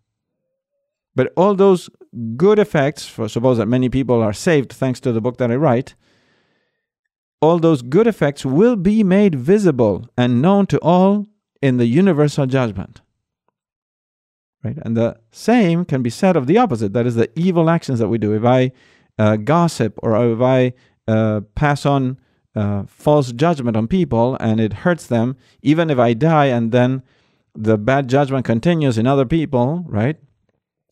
But 1.14 1.32
all 1.36 1.54
those 1.54 1.90
good 2.36 2.58
effects, 2.58 3.06
for 3.06 3.28
suppose 3.28 3.58
that 3.58 3.66
many 3.66 3.88
people 3.88 4.22
are 4.22 4.32
saved 4.32 4.72
thanks 4.72 5.00
to 5.00 5.12
the 5.12 5.20
book 5.20 5.38
that 5.38 5.50
I 5.50 5.56
write, 5.56 5.94
all 7.40 7.58
those 7.58 7.82
good 7.82 8.06
effects 8.06 8.46
will 8.46 8.76
be 8.76 9.02
made 9.02 9.34
visible 9.34 10.08
and 10.16 10.40
known 10.40 10.66
to 10.66 10.78
all 10.78 11.26
in 11.60 11.76
the 11.76 11.86
universal 11.86 12.46
judgment. 12.46 13.00
Right? 14.62 14.78
And 14.82 14.96
the 14.96 15.18
same 15.32 15.84
can 15.84 16.02
be 16.02 16.10
said 16.10 16.36
of 16.36 16.46
the 16.46 16.58
opposite. 16.58 16.92
That 16.92 17.06
is, 17.06 17.16
the 17.16 17.36
evil 17.36 17.68
actions 17.68 17.98
that 17.98 18.08
we 18.08 18.18
do. 18.18 18.32
If 18.32 18.44
I 18.44 18.70
uh, 19.22 19.36
gossip 19.36 19.98
or 20.02 20.10
if 20.32 20.40
I 20.40 20.72
uh, 21.06 21.42
pass 21.54 21.86
on 21.86 22.18
uh, 22.56 22.82
false 22.88 23.30
judgment 23.32 23.76
on 23.76 23.86
people 23.86 24.36
and 24.40 24.58
it 24.60 24.72
hurts 24.84 25.06
them, 25.06 25.36
even 25.62 25.90
if 25.90 25.98
I 25.98 26.12
die 26.12 26.46
and 26.46 26.72
then 26.72 27.02
the 27.54 27.78
bad 27.78 28.08
judgment 28.08 28.44
continues 28.44 28.98
in 28.98 29.06
other 29.06 29.24
people, 29.24 29.84
right? 29.86 30.16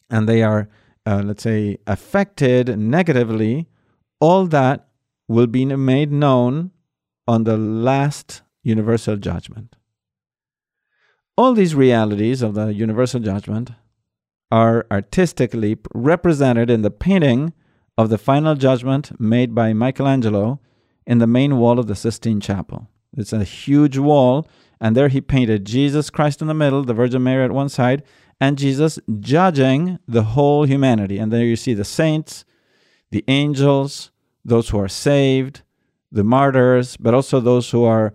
And 0.08 0.28
they 0.28 0.42
are, 0.44 0.68
uh, 1.06 1.22
let's 1.24 1.42
say, 1.42 1.78
affected 1.88 2.78
negatively, 2.78 3.68
all 4.20 4.46
that 4.46 4.88
will 5.26 5.48
be 5.48 5.64
made 5.64 6.12
known 6.12 6.70
on 7.26 7.44
the 7.44 7.56
last 7.56 8.42
universal 8.62 9.16
judgment. 9.16 9.74
All 11.36 11.54
these 11.54 11.74
realities 11.74 12.42
of 12.42 12.54
the 12.54 12.72
universal 12.74 13.20
judgment 13.20 13.70
are 14.52 14.86
artistically 14.90 15.78
represented 15.94 16.70
in 16.70 16.82
the 16.82 16.90
painting 16.90 17.54
of 17.96 18.08
the 18.08 18.18
final 18.18 18.54
judgment 18.54 19.18
made 19.20 19.54
by 19.54 19.72
Michelangelo 19.72 20.60
in 21.06 21.18
the 21.18 21.26
main 21.26 21.58
wall 21.58 21.78
of 21.78 21.86
the 21.86 21.94
Sistine 21.94 22.40
Chapel. 22.40 22.88
It's 23.16 23.32
a 23.32 23.44
huge 23.44 23.98
wall, 23.98 24.48
and 24.80 24.96
there 24.96 25.08
he 25.08 25.20
painted 25.20 25.64
Jesus 25.64 26.10
Christ 26.10 26.40
in 26.40 26.48
the 26.48 26.54
middle, 26.54 26.84
the 26.84 26.94
Virgin 26.94 27.22
Mary 27.22 27.44
at 27.44 27.52
one 27.52 27.68
side, 27.68 28.02
and 28.40 28.56
Jesus 28.56 28.98
judging 29.18 29.98
the 30.06 30.22
whole 30.22 30.64
humanity. 30.64 31.18
And 31.18 31.32
there 31.32 31.44
you 31.44 31.56
see 31.56 31.74
the 31.74 31.84
saints, 31.84 32.44
the 33.10 33.24
angels, 33.28 34.10
those 34.44 34.70
who 34.70 34.78
are 34.78 34.88
saved, 34.88 35.62
the 36.10 36.24
martyrs, 36.24 36.96
but 36.96 37.14
also 37.14 37.40
those 37.40 37.70
who 37.70 37.84
are 37.84 38.14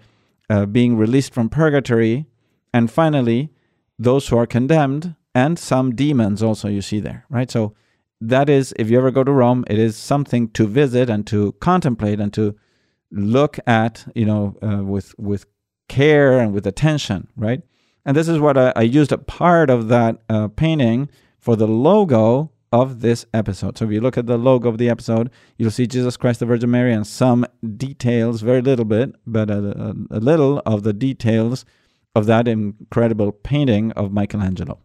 uh, 0.49 0.65
being 0.65 0.97
released 0.97 1.33
from 1.33 1.49
purgatory, 1.49 2.25
and 2.73 2.91
finally, 2.91 3.51
those 3.97 4.27
who 4.27 4.37
are 4.37 4.47
condemned, 4.47 5.15
and 5.33 5.57
some 5.57 5.95
demons 5.95 6.41
also 6.43 6.67
you 6.67 6.81
see 6.81 6.99
there, 6.99 7.25
right? 7.29 7.49
So 7.49 7.73
that 8.21 8.49
is, 8.49 8.73
if 8.77 8.89
you 8.89 8.97
ever 8.97 9.11
go 9.11 9.23
to 9.23 9.31
Rome, 9.31 9.65
it 9.67 9.77
is 9.77 9.95
something 9.95 10.49
to 10.49 10.67
visit 10.67 11.09
and 11.09 11.27
to 11.27 11.51
contemplate 11.53 12.19
and 12.19 12.33
to 12.33 12.55
look 13.11 13.59
at 13.65 14.05
you 14.15 14.25
know 14.25 14.55
uh, 14.61 14.83
with 14.83 15.17
with 15.17 15.45
care 15.87 16.39
and 16.39 16.53
with 16.53 16.67
attention 16.67 17.27
right? 17.35 17.61
And 18.07 18.15
this 18.15 18.27
is 18.27 18.39
what 18.39 18.57
i, 18.57 18.71
I 18.75 18.81
used 18.81 19.11
a 19.11 19.17
part 19.17 19.69
of 19.69 19.87
that 19.87 20.21
uh, 20.29 20.47
painting 20.49 21.09
for 21.39 21.55
the 21.55 21.67
logo 21.67 22.51
of 22.71 23.01
this 23.01 23.25
episode. 23.33 23.77
So 23.77 23.85
if 23.85 23.91
you 23.91 24.01
look 24.01 24.17
at 24.17 24.25
the 24.25 24.37
logo 24.37 24.69
of 24.69 24.77
the 24.77 24.89
episode 24.89 25.29
you'll 25.57 25.71
see 25.71 25.87
jesus 25.87 26.17
christ 26.17 26.39
the 26.39 26.45
virgin 26.45 26.71
mary 26.71 26.93
and 26.93 27.05
some 27.07 27.45
details 27.77 28.41
very 28.41 28.61
little 28.61 28.85
bit 28.85 29.15
but 29.25 29.49
a, 29.49 29.57
a, 29.57 30.17
a 30.17 30.19
little 30.19 30.61
of 30.65 30.83
the 30.83 30.93
details 30.93 31.65
of 32.15 32.25
that 32.25 32.47
incredible 32.47 33.31
painting 33.31 33.91
of 33.93 34.11
michelangelo 34.11 34.79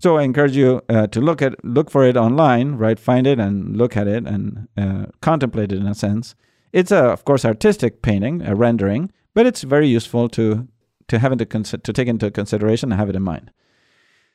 so 0.00 0.16
I 0.16 0.22
encourage 0.22 0.56
you 0.56 0.80
uh, 0.88 1.08
to 1.08 1.20
look 1.20 1.42
at 1.42 1.64
look 1.64 1.90
for 1.90 2.04
it 2.04 2.16
online, 2.16 2.76
right? 2.76 2.98
Find 2.98 3.26
it 3.26 3.40
and 3.40 3.76
look 3.76 3.96
at 3.96 4.06
it 4.06 4.26
and 4.26 4.68
uh, 4.76 5.06
contemplate 5.20 5.72
it 5.72 5.78
in 5.78 5.86
a 5.86 5.94
sense. 5.94 6.34
It's 6.72 6.92
a, 6.92 7.04
of 7.04 7.24
course, 7.24 7.44
artistic 7.44 8.02
painting, 8.02 8.42
a 8.42 8.54
rendering, 8.54 9.10
but 9.34 9.46
it's 9.46 9.62
very 9.62 9.88
useful 9.88 10.28
to 10.30 10.68
to 11.08 11.18
have 11.18 11.32
into 11.32 11.46
to 11.78 11.92
take 11.92 12.08
into 12.08 12.30
consideration 12.30 12.92
and 12.92 12.98
have 12.98 13.08
it 13.08 13.16
in 13.16 13.22
mind. 13.22 13.50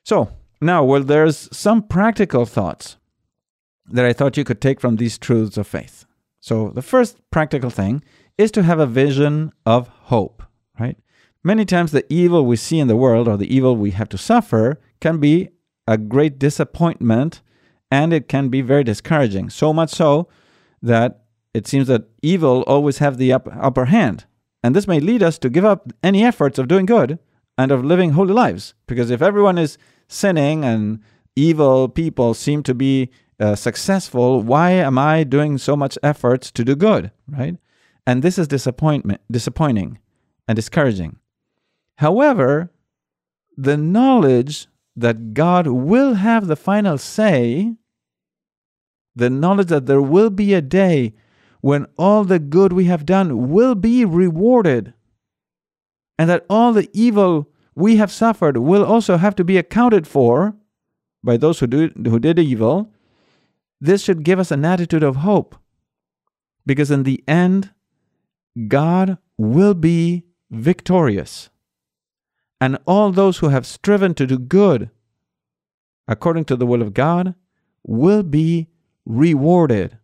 So 0.03 0.29
now, 0.59 0.83
well, 0.83 1.03
there's 1.03 1.55
some 1.55 1.83
practical 1.83 2.45
thoughts 2.45 2.97
that 3.85 4.05
I 4.05 4.13
thought 4.13 4.37
you 4.37 4.43
could 4.43 4.61
take 4.61 4.81
from 4.81 4.95
these 4.95 5.17
truths 5.17 5.57
of 5.57 5.67
faith. 5.67 6.05
So 6.39 6.69
the 6.69 6.81
first 6.81 7.19
practical 7.31 7.69
thing 7.69 8.03
is 8.37 8.51
to 8.51 8.63
have 8.63 8.79
a 8.79 8.85
vision 8.85 9.53
of 9.65 9.87
hope, 9.87 10.43
right? 10.79 10.97
Many 11.43 11.65
times 11.65 11.91
the 11.91 12.05
evil 12.11 12.45
we 12.45 12.55
see 12.55 12.79
in 12.79 12.87
the 12.87 12.95
world 12.95 13.27
or 13.27 13.37
the 13.37 13.53
evil 13.53 13.75
we 13.75 13.91
have 13.91 14.09
to 14.09 14.17
suffer 14.17 14.79
can 15.03 15.19
be 15.19 15.49
a 15.85 15.97
great 15.97 16.39
disappointment 16.39 17.41
and 17.91 18.13
it 18.13 18.27
can 18.27 18.49
be 18.49 18.61
very 18.61 18.83
discouraging. 18.83 19.49
So 19.49 19.73
much 19.73 19.91
so 19.91 20.29
that 20.81 21.25
it 21.53 21.67
seems 21.67 21.87
that 21.87 22.09
evil 22.21 22.63
always 22.63 22.97
have 22.97 23.17
the 23.17 23.31
up, 23.33 23.47
upper 23.51 23.85
hand. 23.85 24.25
And 24.63 24.73
this 24.73 24.87
may 24.87 24.99
lead 24.99 25.21
us 25.21 25.37
to 25.39 25.49
give 25.49 25.65
up 25.65 25.91
any 26.01 26.23
efforts 26.23 26.57
of 26.57 26.69
doing 26.69 26.85
good 26.85 27.19
and 27.57 27.69
of 27.71 27.83
living 27.83 28.11
holy 28.11 28.33
lives. 28.33 28.73
Because 28.87 29.11
if 29.11 29.21
everyone 29.21 29.57
is 29.57 29.77
sinning 30.07 30.63
and 30.63 30.99
evil 31.35 31.89
people 31.89 32.33
seem 32.33 32.63
to 32.63 32.73
be 32.73 33.11
uh, 33.39 33.55
successful, 33.55 34.41
why 34.41 34.71
am 34.71 34.97
I 34.97 35.25
doing 35.25 35.57
so 35.57 35.75
much 35.75 35.97
efforts 36.01 36.49
to 36.51 36.63
do 36.63 36.75
good, 36.75 37.11
right? 37.27 37.57
And 38.07 38.23
this 38.23 38.39
is 38.39 38.47
disappointment, 38.47 39.21
disappointing 39.29 39.99
and 40.47 40.55
discouraging. 40.55 41.17
However, 41.97 42.71
the 43.57 43.77
knowledge 43.77 44.67
that 44.95 45.33
God 45.33 45.67
will 45.67 46.15
have 46.15 46.47
the 46.47 46.55
final 46.55 46.97
say, 46.97 47.75
the 49.15 49.29
knowledge 49.29 49.67
that 49.67 49.85
there 49.85 50.01
will 50.01 50.29
be 50.29 50.53
a 50.53 50.61
day 50.61 51.13
when 51.61 51.87
all 51.97 52.23
the 52.23 52.39
good 52.39 52.73
we 52.73 52.85
have 52.85 53.05
done 53.05 53.49
will 53.49 53.75
be 53.75 54.03
rewarded, 54.03 54.93
and 56.17 56.29
that 56.29 56.45
all 56.49 56.73
the 56.73 56.89
evil 56.93 57.49
we 57.75 57.97
have 57.97 58.11
suffered 58.11 58.57
will 58.57 58.83
also 58.83 59.17
have 59.17 59.35
to 59.35 59.43
be 59.43 59.57
accounted 59.57 60.05
for 60.05 60.55
by 61.23 61.37
those 61.37 61.59
who, 61.59 61.67
do, 61.67 61.89
who 61.95 62.19
did 62.19 62.37
evil, 62.37 62.91
this 63.79 64.03
should 64.03 64.23
give 64.23 64.39
us 64.39 64.51
an 64.51 64.65
attitude 64.65 65.03
of 65.03 65.17
hope. 65.17 65.55
Because 66.65 66.91
in 66.91 67.03
the 67.03 67.23
end, 67.27 67.71
God 68.67 69.17
will 69.37 69.73
be 69.73 70.23
victorious. 70.51 71.49
And 72.63 72.77
all 72.85 73.11
those 73.11 73.39
who 73.39 73.49
have 73.49 73.65
striven 73.65 74.13
to 74.13 74.25
do 74.25 74.39
good 74.39 74.89
according 76.07 76.45
to 76.45 76.55
the 76.55 76.65
will 76.65 76.81
of 76.81 76.93
God 76.93 77.35
will 77.83 78.23
be 78.23 78.69
rewarded 79.05 79.97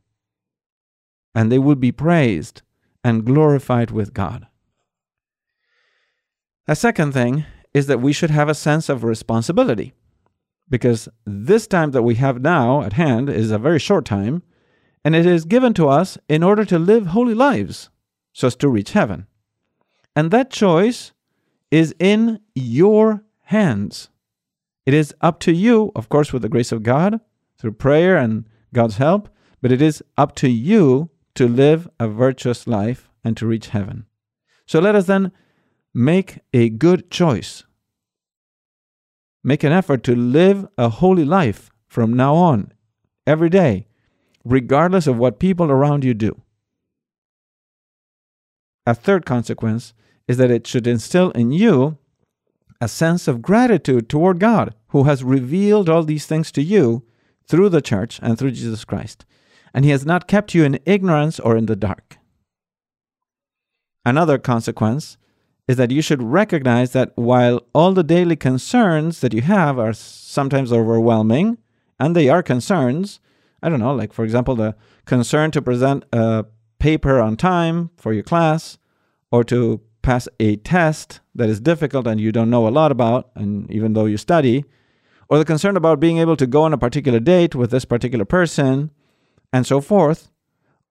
and 1.33 1.49
they 1.49 1.57
will 1.57 1.75
be 1.75 1.93
praised 1.93 2.61
and 3.01 3.25
glorified 3.25 3.91
with 3.91 4.13
God. 4.13 4.45
A 6.67 6.75
second 6.75 7.13
thing 7.13 7.45
is 7.73 7.87
that 7.87 8.01
we 8.01 8.11
should 8.11 8.29
have 8.29 8.49
a 8.49 8.53
sense 8.53 8.89
of 8.89 9.05
responsibility 9.05 9.93
because 10.69 11.07
this 11.25 11.65
time 11.65 11.91
that 11.91 12.03
we 12.03 12.15
have 12.15 12.41
now 12.41 12.81
at 12.81 12.91
hand 12.91 13.29
is 13.29 13.51
a 13.51 13.57
very 13.57 13.79
short 13.79 14.03
time 14.03 14.43
and 15.05 15.15
it 15.15 15.25
is 15.25 15.45
given 15.45 15.73
to 15.75 15.87
us 15.87 16.17
in 16.27 16.43
order 16.43 16.65
to 16.65 16.77
live 16.77 17.07
holy 17.07 17.33
lives 17.33 17.89
so 18.33 18.47
as 18.47 18.57
to 18.57 18.67
reach 18.67 18.91
heaven. 18.91 19.27
And 20.13 20.29
that 20.31 20.51
choice 20.51 21.13
is 21.71 21.93
in 21.99 22.39
your 22.55 23.23
hands. 23.43 24.09
It 24.85 24.93
is 24.93 25.13
up 25.21 25.39
to 25.41 25.51
you, 25.51 25.91
of 25.95 26.09
course, 26.09 26.33
with 26.33 26.41
the 26.41 26.49
grace 26.49 26.71
of 26.71 26.83
God, 26.83 27.19
through 27.57 27.73
prayer 27.73 28.17
and 28.17 28.45
God's 28.73 28.97
help, 28.97 29.29
but 29.61 29.71
it 29.71 29.81
is 29.81 30.03
up 30.17 30.35
to 30.35 30.49
you 30.49 31.09
to 31.35 31.47
live 31.47 31.87
a 31.99 32.07
virtuous 32.07 32.67
life 32.67 33.09
and 33.23 33.35
to 33.37 33.45
reach 33.45 33.67
heaven. 33.67 34.05
So 34.65 34.79
let 34.79 34.95
us 34.95 35.05
then 35.05 35.31
make 35.93 36.39
a 36.53 36.69
good 36.69 37.11
choice. 37.11 37.63
Make 39.43 39.63
an 39.63 39.71
effort 39.71 40.03
to 40.03 40.15
live 40.15 40.67
a 40.77 40.89
holy 40.89 41.25
life 41.25 41.69
from 41.87 42.13
now 42.13 42.35
on, 42.35 42.73
every 43.25 43.49
day, 43.49 43.87
regardless 44.43 45.07
of 45.07 45.17
what 45.17 45.39
people 45.39 45.71
around 45.71 46.03
you 46.03 46.13
do. 46.13 46.41
A 48.85 48.93
third 48.93 49.25
consequence 49.25 49.93
is 50.29 50.37
that 50.37 50.51
it 50.51 50.67
should 50.67 50.85
instill 50.87 51.31
in 51.31 51.51
you 51.51 51.97
a 52.79 52.87
sense 52.87 53.27
of 53.27 53.41
gratitude 53.41 54.07
toward 54.07 54.39
God, 54.39 54.75
who 54.89 55.03
has 55.03 55.23
revealed 55.23 55.89
all 55.89 56.03
these 56.03 56.27
things 56.27 56.51
to 56.53 56.61
you 56.61 57.03
through 57.47 57.69
the 57.69 57.81
church 57.81 58.19
and 58.21 58.37
through 58.37 58.51
Jesus 58.51 58.85
Christ. 58.85 59.25
And 59.73 59.83
he 59.83 59.91
has 59.91 60.05
not 60.05 60.27
kept 60.27 60.53
you 60.53 60.63
in 60.63 60.79
ignorance 60.85 61.39
or 61.39 61.57
in 61.57 61.65
the 61.65 61.75
dark. 61.75 62.17
Another 64.05 64.37
consequence 64.37 65.17
is 65.67 65.77
that 65.77 65.91
you 65.91 66.01
should 66.01 66.23
recognize 66.23 66.93
that 66.93 67.11
while 67.15 67.61
all 67.73 67.91
the 67.93 68.03
daily 68.03 68.35
concerns 68.35 69.21
that 69.21 69.33
you 69.33 69.41
have 69.41 69.77
are 69.77 69.93
sometimes 69.93 70.71
overwhelming, 70.71 71.57
and 71.99 72.15
they 72.15 72.29
are 72.29 72.41
concerns, 72.41 73.19
I 73.61 73.69
don't 73.69 73.79
know, 73.79 73.93
like 73.93 74.13
for 74.13 74.23
example, 74.23 74.55
the 74.55 74.75
concern 75.05 75.51
to 75.51 75.61
present 75.61 76.05
a 76.13 76.45
paper 76.79 77.19
on 77.19 77.35
time 77.35 77.89
for 77.97 78.13
your 78.13 78.23
class, 78.23 78.77
or 79.31 79.43
to 79.43 79.81
pass 80.09 80.27
a 80.39 80.55
test 80.55 81.19
that 81.35 81.49
is 81.49 81.59
difficult 81.61 82.07
and 82.07 82.19
you 82.19 82.31
don't 82.31 82.49
know 82.49 82.67
a 82.67 82.75
lot 82.79 82.91
about, 82.91 83.29
and 83.35 83.69
even 83.69 83.93
though 83.93 84.05
you 84.05 84.17
study, 84.17 84.65
or 85.29 85.37
the 85.37 85.45
concern 85.45 85.77
about 85.77 85.99
being 85.99 86.17
able 86.17 86.35
to 86.35 86.47
go 86.47 86.63
on 86.63 86.73
a 86.73 86.79
particular 86.79 87.19
date 87.19 87.53
with 87.53 87.69
this 87.69 87.85
particular 87.85 88.25
person, 88.25 88.89
and 89.53 89.67
so 89.67 89.79
forth, 89.79 90.31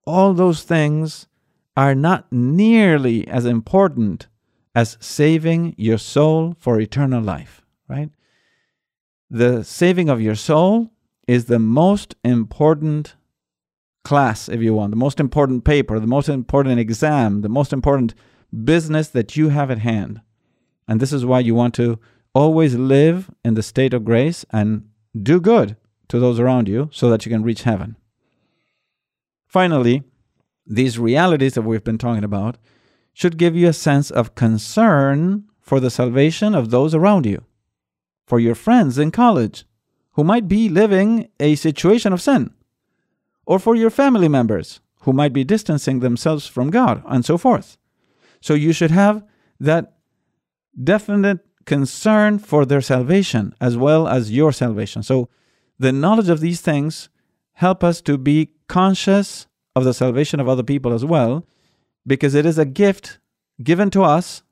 all 0.07 0.35
those 0.35 0.63
things 0.63 1.27
are 1.77 1.97
not 1.97 2.31
nearly 2.31 3.27
as 3.27 3.45
important 3.45 4.29
as 4.73 4.97
saving 5.01 5.75
your 5.77 5.99
soul 5.99 6.55
for 6.57 6.79
eternal 6.79 7.21
life, 7.21 7.63
right? 7.89 8.11
The 9.29 9.65
saving 9.65 10.09
of 10.09 10.21
your 10.21 10.37
soul 10.37 10.93
is 11.27 11.47
the 11.47 11.59
most 11.59 12.15
important 12.23 13.17
class, 14.05 14.49
if 14.49 14.63
you 14.63 14.75
want, 14.75 14.93
the 14.93 15.05
most 15.07 15.19
important 15.19 15.65
paper, 15.65 15.99
the 15.99 16.07
most 16.07 16.29
important 16.29 16.79
exam, 16.79 17.41
the 17.41 17.49
most 17.49 17.73
important 17.73 18.15
business 18.65 19.09
that 19.09 19.37
you 19.37 19.51
have 19.51 19.71
at 19.71 19.79
hand. 19.79 20.21
And 20.87 21.01
this 21.01 21.13
is 21.13 21.25
why 21.25 21.41
you 21.41 21.55
want 21.55 21.75
to 21.75 21.99
always 22.35 22.75
live 22.75 23.31
in 23.45 23.55
the 23.55 23.63
state 23.63 23.93
of 23.93 24.05
grace 24.05 24.45
and 24.51 24.89
do 25.21 25.41
good 25.41 25.77
to 26.09 26.19
those 26.19 26.41
around 26.41 26.69
you 26.69 26.89
so 26.93 27.11
that 27.11 27.27
you 27.27 27.31
can 27.31 27.43
reach 27.43 27.63
heaven. 27.63 27.97
Finally, 29.47 30.03
these 30.67 30.99
realities 30.99 31.55
that 31.55 31.63
we've 31.63 31.85
been 31.85 31.99
talking 31.99 32.25
about 32.25 32.59
should 33.13 33.39
give 33.39 33.57
you 33.57 33.69
a 33.69 33.73
sense 33.73 34.11
of 34.11 34.35
concern 34.35 35.45
for 35.61 35.81
the 35.81 35.91
salvation 35.91 36.55
of 36.55 36.71
those 36.71 36.95
around 36.95 37.27
you, 37.27 37.45
for 38.27 38.39
your 38.39 38.55
friends 38.55 38.99
in 38.99 39.11
college 39.11 39.65
who 40.13 40.25
might 40.25 40.49
be 40.49 40.69
living 40.69 41.29
a 41.41 41.55
situation 41.55 42.13
of 42.13 42.23
sin, 42.23 42.53
or 43.47 43.59
for 43.59 43.75
your 43.75 43.91
family 43.91 44.29
members 44.29 44.81
who 45.03 45.13
might 45.13 45.33
be 45.33 45.45
distancing 45.45 46.01
themselves 46.01 46.47
from 46.47 46.71
God, 46.71 47.03
and 47.07 47.25
so 47.25 47.39
forth. 47.39 47.79
So 48.41 48.55
you 48.55 48.73
should 48.73 48.91
have 48.91 49.25
that 49.61 49.95
definite 50.83 51.41
concern 51.65 52.39
for 52.39 52.65
their 52.65 52.81
salvation 52.81 53.55
as 53.61 53.77
well 53.77 54.09
as 54.09 54.33
your 54.33 54.53
salvation. 54.53 55.03
So 55.03 55.29
the 55.79 55.93
knowledge 55.93 56.29
of 56.29 56.41
these 56.41 56.61
things 56.61 57.09
help 57.53 57.85
us 57.85 58.01
to 58.03 58.17
be 58.17 58.51
conscious 58.69 59.47
of 59.77 59.85
the 59.85 59.95
salvation 59.95 60.41
of 60.41 60.49
other 60.49 60.63
people 60.63 60.93
as 60.93 61.05
well 61.05 61.47
because 62.07 62.35
it 62.35 62.47
is 62.47 62.59
a 62.59 62.65
gift 62.65 63.19
given 63.63 63.91
to 63.91 64.03
us 64.03 64.43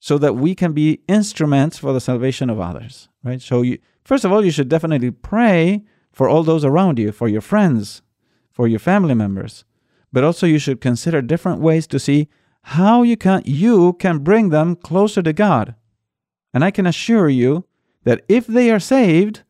so 0.00 0.18
that 0.18 0.34
we 0.34 0.54
can 0.54 0.72
be 0.72 1.00
instruments 1.06 1.78
for 1.78 1.92
the 1.92 2.00
salvation 2.00 2.50
of 2.50 2.58
others, 2.58 3.08
right? 3.22 3.40
So 3.40 3.62
you 3.62 3.78
first 4.04 4.24
of 4.24 4.32
all 4.32 4.44
you 4.44 4.50
should 4.50 4.68
definitely 4.68 5.10
pray 5.10 5.84
for 6.12 6.28
all 6.28 6.42
those 6.42 6.64
around 6.64 6.98
you, 6.98 7.12
for 7.12 7.28
your 7.28 7.40
friends, 7.40 8.02
for 8.50 8.66
your 8.66 8.78
family 8.78 9.14
members. 9.14 9.64
But 10.12 10.24
also 10.24 10.46
you 10.46 10.58
should 10.58 10.80
consider 10.80 11.22
different 11.22 11.60
ways 11.60 11.86
to 11.88 11.98
see 11.98 12.28
how 12.64 13.02
you 13.02 13.16
can 13.16 13.42
you 13.44 13.94
can 13.94 14.18
bring 14.18 14.50
them 14.50 14.76
closer 14.76 15.22
to 15.22 15.32
God. 15.32 15.74
And 16.54 16.64
I 16.64 16.70
can 16.70 16.86
assure 16.86 17.28
you 17.28 17.64
that 18.04 18.22
if 18.28 18.46
they 18.46 18.70
are 18.70 18.80
saved, 18.80 19.42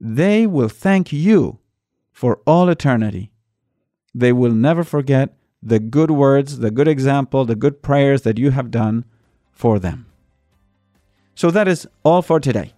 they 0.00 0.46
will 0.46 0.68
thank 0.68 1.12
you 1.12 1.58
for 2.12 2.40
all 2.46 2.68
eternity. 2.68 3.32
They 4.14 4.32
will 4.32 4.52
never 4.52 4.84
forget 4.84 5.34
the 5.62 5.78
good 5.78 6.10
words, 6.10 6.58
the 6.58 6.70
good 6.70 6.88
example, 6.88 7.44
the 7.44 7.54
good 7.54 7.82
prayers 7.82 8.22
that 8.22 8.38
you 8.38 8.50
have 8.50 8.70
done 8.70 9.04
for 9.52 9.78
them. 9.78 10.06
So 11.34 11.50
that 11.50 11.68
is 11.68 11.86
all 12.02 12.22
for 12.22 12.40
today. 12.40 12.72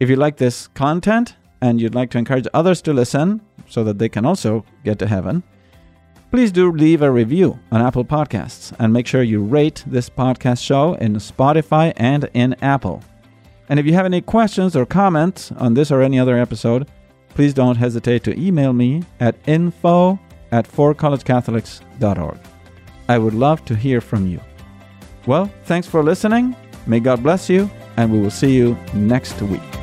If 0.00 0.10
you 0.10 0.16
like 0.16 0.38
this 0.38 0.66
content 0.68 1.36
and 1.60 1.80
you'd 1.80 1.94
like 1.94 2.10
to 2.10 2.18
encourage 2.18 2.46
others 2.52 2.82
to 2.82 2.92
listen 2.92 3.40
so 3.68 3.84
that 3.84 3.98
they 3.98 4.08
can 4.08 4.24
also 4.24 4.64
get 4.84 4.98
to 4.98 5.06
heaven, 5.06 5.42
please 6.30 6.50
do 6.52 6.70
leave 6.70 7.02
a 7.02 7.10
review 7.10 7.58
on 7.70 7.80
Apple 7.80 8.04
Podcasts 8.04 8.72
and 8.78 8.92
make 8.92 9.06
sure 9.06 9.22
you 9.22 9.42
rate 9.42 9.82
this 9.86 10.08
podcast 10.08 10.62
show 10.62 10.94
in 10.94 11.14
Spotify 11.14 11.92
and 11.96 12.28
in 12.34 12.54
Apple. 12.62 13.02
And 13.68 13.80
if 13.80 13.86
you 13.86 13.94
have 13.94 14.06
any 14.06 14.20
questions 14.20 14.76
or 14.76 14.84
comments 14.84 15.52
on 15.52 15.74
this 15.74 15.90
or 15.90 16.02
any 16.02 16.18
other 16.18 16.38
episode, 16.38 16.88
please 17.30 17.54
don't 17.54 17.76
hesitate 17.76 18.24
to 18.24 18.38
email 18.38 18.72
me 18.72 19.02
at 19.20 19.36
info 19.46 20.18
at 20.52 20.70
forcollegecatholics.org. 20.70 22.38
I 23.08 23.18
would 23.18 23.34
love 23.34 23.64
to 23.66 23.74
hear 23.74 24.00
from 24.00 24.26
you. 24.26 24.40
Well, 25.26 25.50
thanks 25.64 25.86
for 25.86 26.02
listening. 26.02 26.56
May 26.86 27.00
God 27.00 27.22
bless 27.22 27.48
you, 27.48 27.70
and 27.96 28.12
we 28.12 28.20
will 28.20 28.30
see 28.30 28.54
you 28.54 28.76
next 28.92 29.40
week. 29.42 29.73